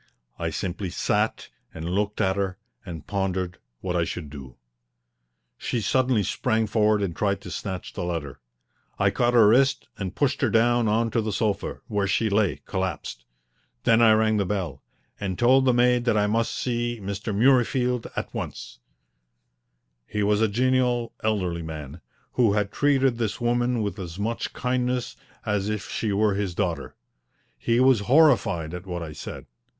I 0.39 0.49
simply 0.49 0.89
sat 0.89 1.49
and 1.75 1.87
looked 1.87 2.21
at 2.21 2.35
her 2.35 2.57
and 2.83 3.05
pondered 3.05 3.59
what 3.81 3.95
I 3.95 4.03
should 4.03 4.31
do. 4.31 4.55
She 5.59 5.79
suddenly 5.79 6.23
sprang 6.23 6.65
forward 6.65 7.03
and 7.03 7.15
tried 7.15 7.39
to 7.41 7.51
snatch 7.51 7.93
the 7.93 8.03
letter. 8.03 8.39
I 8.97 9.11
caught 9.11 9.35
her 9.35 9.47
wrist 9.49 9.89
and 9.99 10.15
pushed 10.15 10.41
her 10.41 10.49
down 10.49 10.87
on 10.87 11.11
to 11.11 11.21
the 11.21 11.31
sofa, 11.31 11.81
where 11.85 12.07
she 12.07 12.31
lay, 12.31 12.61
collapsed. 12.65 13.25
Then 13.83 14.01
I 14.01 14.13
rang 14.13 14.37
the 14.37 14.43
bell, 14.47 14.81
and 15.19 15.37
told 15.37 15.65
the 15.65 15.71
maid 15.71 16.05
that 16.05 16.17
I 16.17 16.25
must 16.25 16.55
see 16.55 16.99
Mr. 16.99 17.31
Murreyfield 17.31 18.07
at 18.15 18.33
once. 18.33 18.79
He 20.07 20.23
was 20.23 20.41
a 20.41 20.47
genial, 20.47 21.13
elderly 21.23 21.61
man, 21.61 22.01
who 22.31 22.53
had 22.53 22.71
treated 22.71 23.19
this 23.19 23.39
woman 23.39 23.83
with 23.83 23.99
as 23.99 24.17
much 24.17 24.51
kindness 24.51 25.15
as 25.45 25.69
if 25.69 25.91
she 25.91 26.11
were 26.11 26.33
his 26.33 26.55
daughter. 26.55 26.95
He 27.55 27.79
was 27.79 27.99
horrified 27.99 28.73
at 28.73 28.87
what 28.87 29.03
I 29.03 29.11
said. 29.13 29.45